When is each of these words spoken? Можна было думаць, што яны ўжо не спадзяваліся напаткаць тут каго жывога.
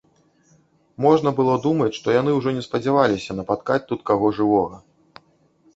Можна 1.05 1.33
было 1.39 1.53
думаць, 1.67 1.91
што 1.99 2.07
яны 2.15 2.31
ўжо 2.39 2.49
не 2.57 2.63
спадзяваліся 2.69 3.31
напаткаць 3.43 3.83
тут 3.91 3.99
каго 4.11 4.25
жывога. 4.41 4.77